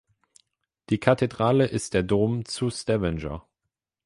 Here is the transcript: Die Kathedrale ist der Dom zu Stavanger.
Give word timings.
Die 0.89 0.97
Kathedrale 0.99 1.67
ist 1.67 1.93
der 1.93 2.01
Dom 2.01 2.43
zu 2.45 2.71
Stavanger. 2.71 3.45